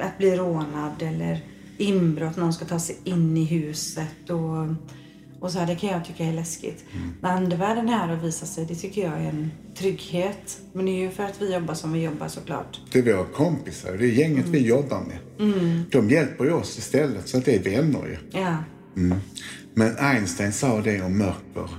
[0.00, 1.40] Att bli rånad eller
[1.78, 4.66] inbrott, någon ska ta sig in i huset och,
[5.44, 6.84] och så här, det kan jag tycka är läskigt.
[7.20, 10.60] När andevärlden är här och visar sig, det tycker jag är en trygghet.
[10.72, 12.80] Men det är ju för att vi jobbar som vi jobbar såklart.
[12.92, 15.18] Det är våra kompisar, det är gänget vi jobbar med.
[15.90, 18.40] De hjälper ju oss istället, så att det är vänner ju.
[18.40, 18.56] Ja.
[19.74, 21.70] Men Einstein sa det om mörker.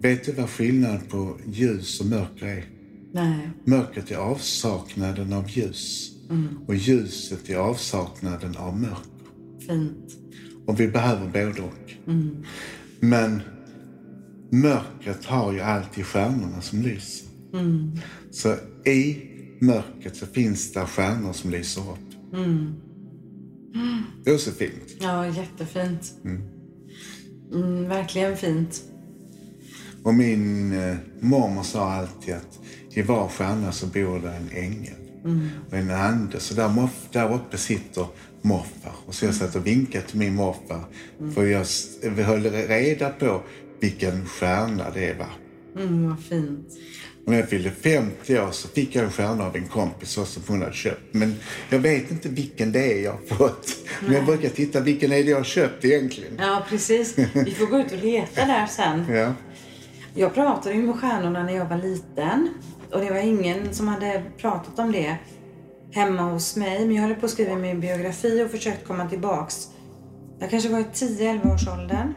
[0.00, 2.64] Vet du vad skillnaden på ljus och mörker är?
[3.12, 3.50] Nej.
[3.64, 6.12] Mörkret är avsaknaden av ljus.
[6.66, 9.66] Och ljuset är avsaknaden av mörker.
[9.68, 10.16] Fint.
[10.66, 11.92] Och vi behöver både och.
[13.04, 13.42] Men
[14.50, 17.28] mörkret har ju alltid stjärnorna som lyser.
[18.30, 18.56] Så
[18.90, 19.16] i
[19.60, 22.34] mörkret så finns det stjärnor som lyser upp.
[24.24, 24.96] Det är så fint.
[25.00, 26.14] Ja, jättefint.
[27.52, 28.82] Mm, verkligen fint.
[30.02, 32.60] Och min eh, mormor sa alltid att
[32.90, 34.94] i var stjärna så bor det en ängel
[35.68, 36.40] och en ande.
[36.40, 38.06] Så där, där uppe sitter
[38.42, 38.92] morfar.
[39.06, 40.84] Och så jag satt och vinkade till min morfar.
[41.34, 41.66] För jag
[42.24, 43.42] höll reda på
[43.80, 45.82] vilken stjärna det var.
[45.82, 46.68] Mm, vad fint.
[47.24, 50.42] Och när jag fyllde 50 år så fick jag en stjärna av en kompis som
[50.48, 51.14] hon hade köpt.
[51.14, 51.34] Men
[51.70, 53.76] jag vet inte vilken det är jag har fått.
[54.00, 56.32] Men jag brukar titta vilken är det jag har köpt egentligen.
[56.38, 57.18] Ja, precis.
[57.34, 59.06] Vi får gå ut och leta där sen.
[59.16, 59.34] Ja.
[60.14, 62.48] Jag pratade ju med stjärnorna när jag var liten.
[62.92, 65.16] Och det var ingen som hade pratat om det
[65.92, 66.86] hemma hos mig.
[66.86, 69.68] Men jag höll på att skriva min biografi och försökt komma tillbaks.
[70.38, 72.14] Jag kanske var i 10-11 års åldern.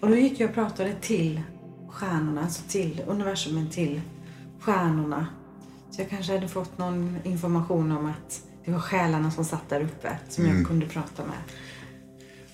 [0.00, 1.40] Och då gick jag och pratade till
[1.88, 4.00] stjärnorna, alltså till universumen, till
[4.60, 5.26] stjärnorna.
[5.90, 9.80] Så jag kanske hade fått någon information om att det var själarna som satt där
[9.80, 11.38] uppe som jag kunde prata med.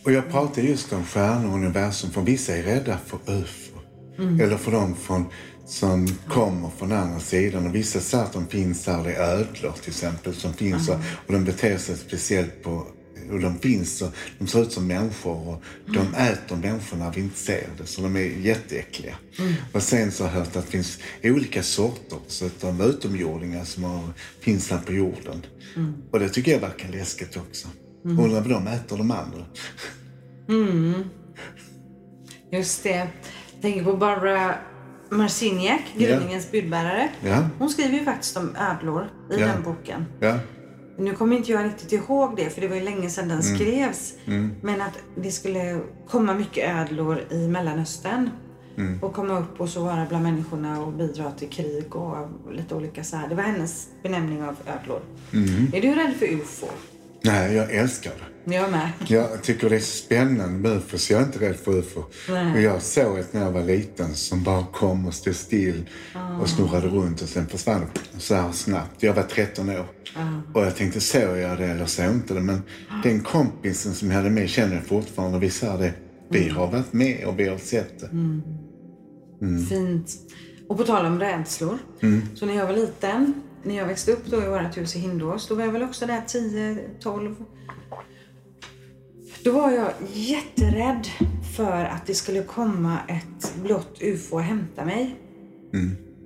[0.05, 3.79] Och jag pratar just om stjärnor och universum för vissa är rädda för UFO.
[4.19, 5.27] Eller för de från,
[5.67, 7.67] som kommer från andra sidan.
[7.67, 11.45] Och vissa de finns där, det är ödlor till exempel som finns och, och de
[11.45, 12.87] beter sig speciellt på
[13.31, 17.21] och de finns och de ser ut som människor och de äter människor när vi
[17.21, 17.87] inte ser det.
[17.87, 19.15] Så de är jätteäckliga.
[19.73, 23.65] Och sen så har jag hört att det finns olika sorter så att de utomjordingar
[23.65, 24.03] som har,
[24.41, 25.47] finns här på jorden.
[26.11, 27.69] Och det tycker jag verkar läskigt också.
[28.05, 29.45] Undrar vad de äter de andra.
[32.53, 33.09] Just det.
[33.53, 34.55] Jag tänker på Barbara
[35.11, 37.09] Marciniak, Gryningens budbärare.
[37.59, 40.05] Hon skriver ju faktiskt om ödlor i den boken.
[40.99, 44.15] Nu kommer inte jag riktigt ihåg det, för det var ju länge sedan den skrevs.
[44.63, 48.31] Men att det skulle komma mycket ödlor i Mellanöstern.
[49.03, 53.05] Och komma upp och så vara bland människorna och bidra till krig och lite olika
[53.05, 53.29] så här.
[53.29, 55.01] Det var hennes benämning av ödlor.
[55.73, 56.67] Är du rädd för UFO?
[57.27, 58.55] Nej, jag älskar det.
[58.55, 58.91] Jag med.
[59.07, 62.05] Jag tycker det är spännande med UFO, så jag är inte rädd för UFO.
[62.29, 65.89] Men jag såg ett när jag var liten som bara kom och stod still
[66.41, 67.87] och snurrade runt och sen försvann
[68.19, 69.03] så här snabbt.
[69.03, 69.87] Jag var 13 år.
[70.55, 72.41] Och jag tänkte, såg jag det eller såg inte det?
[72.41, 72.63] Men
[73.03, 75.39] den kompisen som jag hade med känner jag fortfarande.
[75.39, 75.93] Vi sa det,
[76.31, 78.09] vi har varit med och vi har sett det.
[79.69, 80.11] Fint.
[80.69, 81.79] Och på tal om rädslor.
[82.35, 85.49] Så när jag var liten, när jag växte upp då i vårt hus i Hindås,
[85.49, 87.45] då var jag väl också där 10, 12.
[89.45, 91.07] Då var jag jätterädd
[91.57, 95.17] för att det skulle komma ett blått UFO och hämta mig.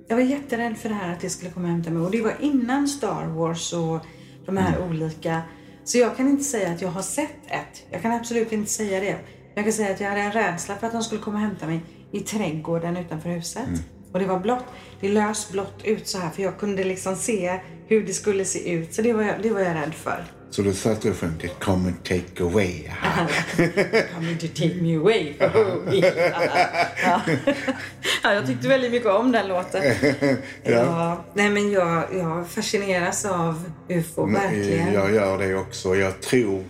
[0.07, 2.01] Jag var jätterädd för det här att det skulle komma och hämta mig.
[2.03, 3.99] Och det var innan Star Wars och
[4.45, 5.41] de här olika.
[5.83, 7.85] Så jag kan inte säga att jag har sett ett.
[7.91, 9.17] Jag kan absolut inte säga det.
[9.55, 11.67] Jag kan säga att jag hade en rädsla för att de skulle komma och hämta
[11.67, 13.69] mig i trädgården utanför huset.
[14.13, 14.65] Och det var blått.
[14.99, 18.71] Det lös blått ut så här för jag kunde liksom se hur det skulle se
[18.71, 18.93] ut.
[18.93, 20.23] Så det var jag, det var jag rädd för.
[20.49, 22.73] Så du satt och sjöng det come and take away.
[24.15, 25.33] Coming to take me away.
[27.03, 27.21] Ja.
[28.23, 29.83] ja, jag tyckte väldigt mycket om den låten.
[30.63, 31.25] Ja.
[31.33, 34.93] Nej, men jag, jag fascineras av UFO, verkligen.
[34.93, 35.95] Jag gör det också.
[35.95, 36.63] Jag tror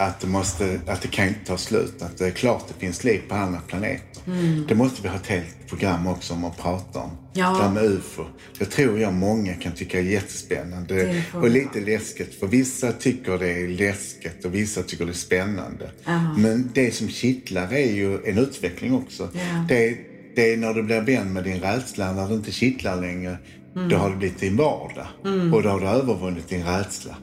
[0.00, 2.02] att det, måste, att det kan inte ta slut.
[2.02, 4.22] Att det är klart det finns liv på andra planeter.
[4.68, 7.10] Det måste vi ha ett helt program också om att prata om.
[7.32, 7.50] Ja.
[7.50, 8.24] Det här med UFO.
[8.58, 10.94] Det tror jag många kan tycka är jättespännande.
[10.94, 12.34] Det får och lite läskigt.
[12.34, 15.90] För vissa tycker det är läskigt och vissa tycker det är spännande.
[16.36, 19.28] Men det som kittlar är ju en utveckling också.
[19.32, 19.64] Ja.
[19.68, 19.96] Det, är,
[20.36, 23.38] det är när du blir vän med din rädsla, när det inte kittlar längre.
[23.74, 25.06] Då har det blivit din vardag.
[25.54, 27.16] Och då har du övervunnit din rädsla.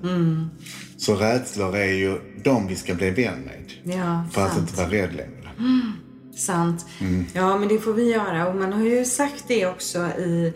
[0.98, 3.96] Så rädslor är ju de vi ska bli vän med.
[3.96, 4.70] Ja, för att sant.
[4.70, 5.50] inte vara rädd längre.
[6.36, 6.86] Sant.
[7.34, 8.48] Ja, men det får vi göra.
[8.48, 10.54] Och man har ju sagt det också i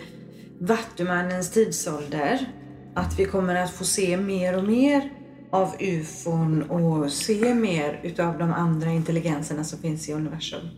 [0.59, 2.45] Vattumannens tidsålder.
[2.95, 5.09] Att vi kommer att få se mer och mer
[5.51, 10.69] av ufon och se mer utav de andra intelligenserna som finns i universum.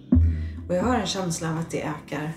[0.69, 2.33] Och jag har en känsla av att det ökar.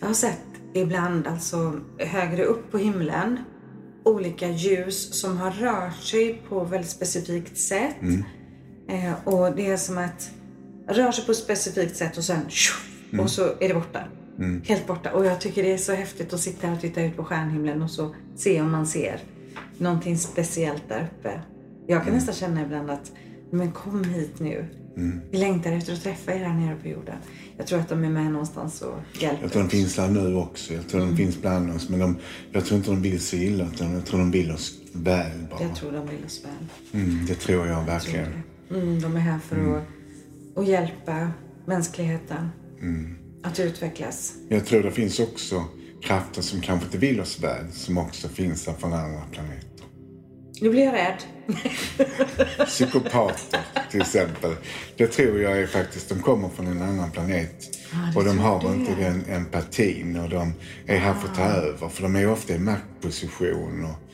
[0.00, 3.38] Jag har sett ibland, alltså högre upp på himlen,
[4.04, 7.96] olika ljus som har rört sig på väldigt specifikt sätt.
[8.88, 10.30] Eh, och det är som att
[10.88, 12.88] rör sig på ett specifikt sätt och sen tjoff,
[13.20, 14.04] och så är det borta.
[14.64, 15.12] Helt borta.
[15.12, 17.82] Och jag tycker det är så häftigt att sitta här och titta ut på stjärnhimlen
[17.82, 19.20] och så se om man ser
[19.78, 21.40] någonting speciellt där uppe.
[21.86, 23.12] Jag kan nästan känna ibland att,
[23.50, 24.64] men kom hit nu.
[25.30, 27.16] Vi längtar efter att träffa er här nere på jorden.
[27.56, 30.34] Jag tror att de är med någonstans och hjälper Jag tror de finns där nu
[30.34, 30.74] också.
[30.74, 31.88] Jag tror de finns bland oss.
[31.88, 32.16] Men de,
[32.52, 33.68] jag tror inte de vill så illa.
[33.74, 35.62] Utan jag tror de vill oss väl bara.
[35.62, 37.02] Jag tror de vill oss väl.
[37.02, 38.42] Mm, det tror jag Jag tror verkligen.
[38.70, 39.82] Mm, de är här för att,
[40.56, 41.30] att hjälpa
[41.66, 42.48] mänskligheten
[43.42, 44.34] att utvecklas.
[44.48, 45.64] Jag tror det finns också
[46.02, 47.72] krafter som kanske inte vill oss väl.
[47.72, 49.79] Som också finns där från andra planeter.
[50.60, 51.22] Nu blir jag rädd.
[52.66, 54.54] Psykopater till exempel.
[54.96, 57.78] Det tror jag är faktiskt, de kommer från en annan planet.
[58.12, 58.74] det och de har det.
[58.74, 60.54] inte den empatin och de
[60.86, 61.88] är här för att ta över.
[61.88, 63.84] För de är ofta i maktposition.
[63.84, 64.09] Och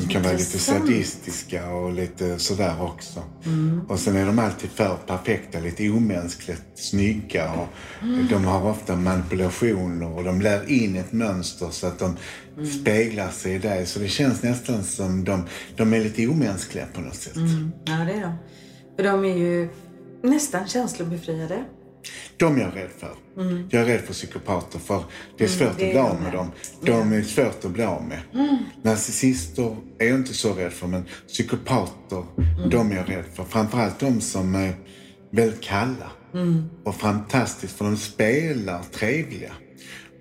[0.00, 3.22] de kan vara lite sadistiska och lite sådär också.
[3.46, 3.80] Mm.
[3.88, 7.52] Och sen är de alltid för perfekta, lite omänskligt snygga.
[7.52, 7.68] Och
[8.02, 8.26] Mm.
[8.30, 12.16] De har ofta manipulationer och de lär in ett mönster så att de
[12.56, 12.66] Mm.
[12.66, 13.86] speglar sig i det.
[13.86, 15.44] Så det känns nästan som de,
[15.76, 17.32] de är lite omänskliga på något sätt.
[17.84, 18.34] Ja, det är de.
[18.96, 19.68] För de är ju
[20.22, 21.64] nästan känslobefriade.
[22.36, 23.10] De är jag rädd för.
[23.70, 25.04] Jag är rädd för psykopater för
[25.38, 25.76] det är svårt Mm.
[25.78, 26.50] det att bli av med dem.
[26.82, 28.20] De är svårt att bli av med.
[28.82, 32.70] Narcissister är jag inte så rädd för men psykopater, Mm.
[32.70, 33.44] de är jag rädd för.
[33.44, 34.74] Framförallt de som är
[35.32, 36.10] väldigt kalla.
[36.34, 36.64] Mm.
[36.84, 39.52] Och fantastiskt för de spelar trevliga.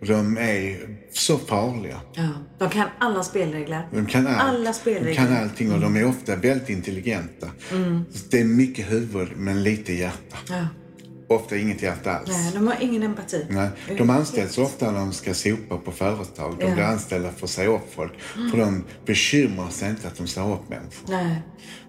[0.01, 0.79] Och de är
[1.13, 1.99] så farliga.
[2.13, 2.29] Ja.
[2.59, 3.87] De kan alla spelregler.
[3.93, 4.39] De kan allt.
[4.41, 5.13] Alla De spelregler.
[5.15, 7.47] kan allting och de är ofta väldigt intelligenta.
[8.29, 10.37] Det är mycket huvud men lite hjärta.
[10.49, 10.67] Ja.
[11.35, 12.29] Ofta inget hjärta alls.
[12.29, 13.45] Nej, de har ingen empati.
[13.49, 16.55] Nej, de anställs ofta när de ska sopa på företag.
[16.59, 16.73] De Ja.
[16.73, 18.13] blir anställda för att säga upp folk.
[18.51, 21.07] För de bekymrar sig inte att de säger upp människor.
[21.09, 21.41] Nej.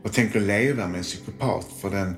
[0.02, 1.66] Och tänk att leva med en psykopat.
[1.80, 2.16] För den,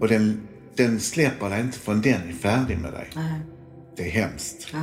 [0.00, 3.10] Och den, den släpper dig inte förrän den är färdig med dig.
[3.14, 3.40] Nej.
[3.96, 4.66] Det är hemskt.
[4.72, 4.78] Ja.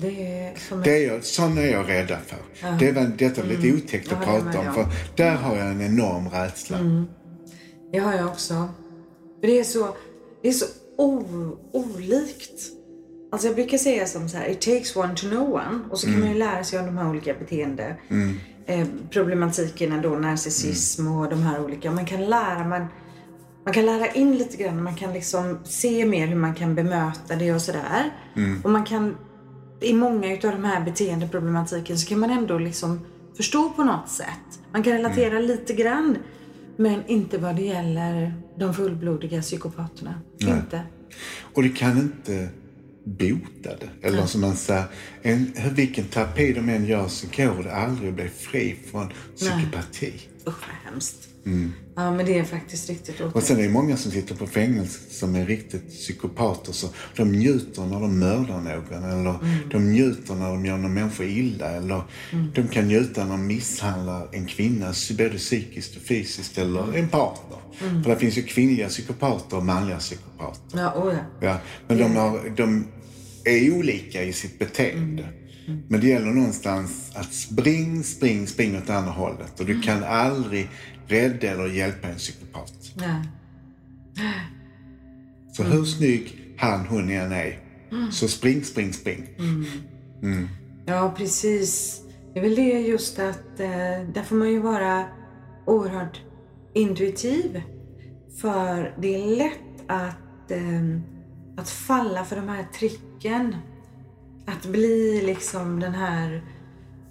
[0.00, 2.38] Det är som Det är jag, sådana är jag rädda för.
[2.78, 4.64] Det var, detta är lite otäckt att Ja, är prata om.
[4.64, 4.74] jag.
[4.74, 6.78] För där har jag en enorm rädsla.
[7.92, 8.68] Det har jag också.
[9.42, 9.96] Det är så,
[10.42, 10.64] det är så
[10.98, 11.22] o,
[11.72, 12.72] olikt.
[13.32, 15.78] Alltså jag brukar säga som så här, it takes one to know one.
[15.90, 17.96] Och så kan man ju lära sig om de här olika beteende
[18.66, 21.90] eh, problematikerna då, narcissism och de här olika.
[21.90, 22.86] Man kan lära, man,
[23.64, 24.82] man kan lära in lite grann.
[24.82, 28.10] Man kan liksom se mer hur man kan bemöta det och sådär.
[28.64, 29.16] Och man kan,
[29.80, 33.06] i många utav de här beteendeproblematiken så kan man ändå liksom
[33.36, 34.60] förstå på något sätt.
[34.72, 36.18] Man kan relatera lite grann.
[36.80, 40.14] Men inte vad det gäller de fullblodiga psykopaterna.
[40.38, 40.52] Nej.
[40.52, 40.82] Inte.
[41.54, 42.48] Och det kan inte
[43.04, 44.08] bota det.
[44.08, 44.84] Eller som man säger,
[45.22, 50.12] en, vilken terapi de än gör så går det aldrig att bli fri från psykopati.
[50.46, 51.28] Usch vad hemskt.
[51.94, 53.46] Ja men det är faktiskt riktigt Och otäckt.
[53.46, 56.72] sen är det många som sitter på fängelse som är riktigt psykopater.
[56.72, 58.66] Så de njuter när de mördar någon
[59.04, 59.34] eller
[59.70, 61.70] de njuter när de gör någon människa illa.
[61.70, 62.02] Eller
[62.54, 67.58] de kan njuta när de misshandlar en kvinna både psykiskt och fysiskt eller en partner.
[68.02, 70.78] För det finns ju kvinnliga psykopater och manliga psykopater.
[70.78, 71.46] Ja, oh ja.
[71.48, 72.86] Ja, men de, har, de
[73.44, 75.28] är olika i sitt beteende.
[75.88, 79.60] Men det gäller någonstans att spring, spring, spring åt andra hållet.
[79.60, 80.68] Och du kan aldrig
[81.06, 82.72] rädda eller hjälpa en psykopat.
[82.94, 83.22] ja.
[85.52, 87.58] Så hur snygg han, hon än är,
[88.10, 89.26] så spring, spring, spring.
[90.86, 92.00] Ja, precis.
[92.32, 93.68] Det är väl det just att eh,
[94.14, 95.04] där får man ju vara
[95.66, 96.20] oerhört
[96.74, 97.62] intuitiv.
[98.40, 101.00] För det är lätt att, eh,
[101.56, 103.56] att falla för de här tricken.
[104.48, 106.42] Att bli liksom den här...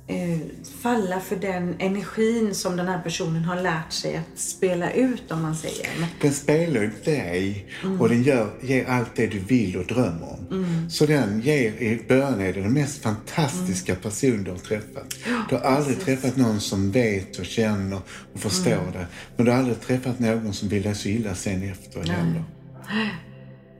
[0.09, 0.39] Eh,
[0.81, 5.41] falla för den energin som den här personen har lärt sig att spela ut om
[5.41, 5.87] man säger.
[6.21, 7.67] Den spelar ju dig
[7.99, 10.47] och den gör, ger allt det du vill och drömmer om.
[10.89, 15.13] Så den ger, i början är det den mest fantastiska person du har träffat.
[15.49, 17.99] Du har aldrig träffat någon som vet och känner
[18.33, 19.07] och förstår det.
[19.35, 22.43] Men du har aldrig träffat någon som vill dig så illa sen efter heller.
[22.89, 23.13] Nej.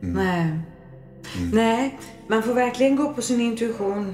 [0.02, 0.60] Nej,
[2.28, 4.14] man får verkligen gå på sin intuition.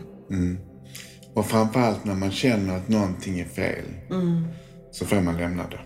[1.34, 3.86] Och framförallt när man känner att någonting är fel.
[4.92, 5.80] Så får man lämna det.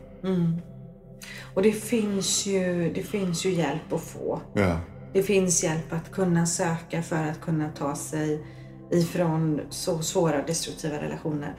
[1.53, 4.41] Och det finns ju, det finns ju hjälp att få.
[4.53, 4.79] Ja.
[5.13, 8.45] Det finns hjälp att kunna söka för att kunna ta sig
[8.91, 11.55] ifrån så svåra destruktiva relationer.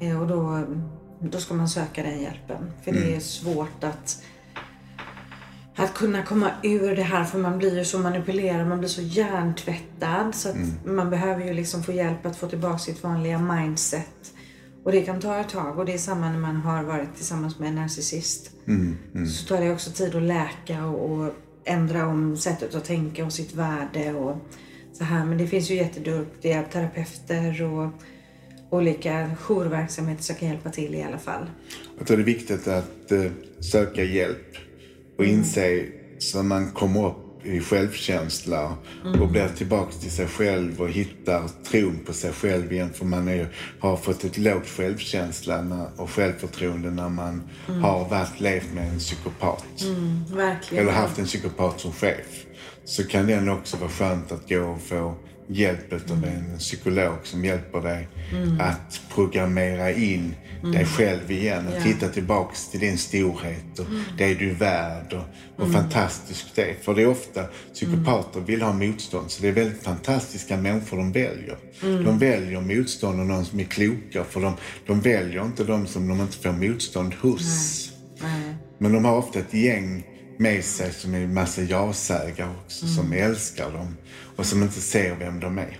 [0.00, 0.64] Eh, Och då,
[1.20, 2.72] då ska man söka den hjälpen.
[2.84, 4.22] För det är svårt att,
[5.76, 9.02] att kunna komma ur det här för man blir ju så manipulerad, man blir så
[9.02, 10.34] hjärntvättad.
[10.34, 14.32] Så att man behöver ju liksom få hjälp att få tillbaka sitt vanliga mindset.
[14.84, 17.58] Och det kan ta ett tag och det är samma när man har varit tillsammans
[17.58, 18.50] med en narcissist.
[19.28, 21.32] Så tar det också tid att läka och, och
[21.64, 24.36] ändra om sättet att tänka och sitt värde och
[24.92, 25.24] så här.
[25.24, 27.90] Men det finns ju jätteduktiga terapeuter och
[28.70, 31.50] olika jourverksamheter som kan hjälpa till i alla fall.
[31.98, 34.65] Jag tror det är viktigt att eh, söka hjälp
[35.18, 35.84] och inse
[36.18, 38.76] så man kommer upp i självkänsla
[39.20, 42.92] och blir tillbaka till sig själv och hittar tron på sig själv igen.
[42.92, 43.48] För man är,
[43.80, 48.98] har fått ett lågt självkänsla när, och självförtroende när man har varit levt med en
[48.98, 49.64] psykopat.
[50.34, 50.82] Verkligen.
[50.82, 52.46] Eller haft en psykopat som chef.
[52.84, 55.14] Så kan det också vara skönt att gå och få
[55.48, 58.08] hjälp av en psykolog som hjälper dig
[58.60, 60.34] att programmera in
[60.72, 61.82] dig själv igen och Ja.
[61.82, 63.86] titta tillbaks till din storhet och
[64.18, 66.62] det du är värd och, och fantastiskt det.
[66.70, 66.74] Är.
[66.82, 71.12] För det är ofta psykopater vill ha motstånd så det är väldigt fantastiska människor de
[71.12, 71.56] väljer.
[71.80, 74.54] De väljer motstånd och någon som är kloka för de,
[74.86, 77.42] de väljer inte de som de inte får motstånd hos.
[78.78, 80.04] Men de har ofta ett gäng
[80.38, 83.30] med sig som är en massa ja-sägare också, som Mm.
[83.30, 83.96] älskar dem
[84.36, 85.78] och som inte ser vem de är.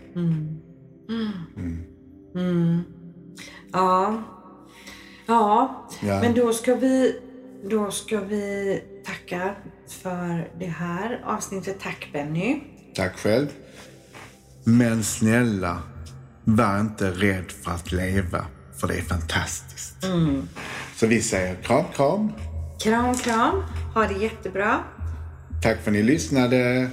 [3.72, 4.22] Ja.
[5.26, 6.20] Ja, Ja.
[6.20, 7.20] men då ska vi
[7.70, 9.54] då ska vi tacka
[9.88, 11.76] för det här avsnittet.
[11.80, 12.60] Tack Benny.
[12.94, 13.46] Tack själv.
[14.64, 15.82] Men snälla,
[16.44, 18.46] var inte rädd för att leva,
[18.80, 20.04] för det är fantastiskt.
[20.04, 20.48] Mm.
[20.96, 22.32] Så vi säger kram, kram.
[22.82, 23.62] Kram, kram.
[23.94, 24.78] Ha det jättebra.
[25.62, 26.90] Tack för att ni lyssnade.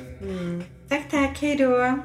[0.89, 1.37] Tack, tack.
[1.41, 1.99] Hej då.